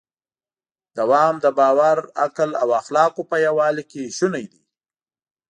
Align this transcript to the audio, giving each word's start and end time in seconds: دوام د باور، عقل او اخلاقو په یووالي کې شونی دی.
دوام 0.97 1.35
د 1.43 1.45
باور، 1.57 1.97
عقل 2.23 2.49
او 2.61 2.69
اخلاقو 2.81 3.21
په 3.29 3.35
یووالي 3.45 3.83
کې 3.91 4.03
شونی 4.17 4.45
دی. 4.51 4.61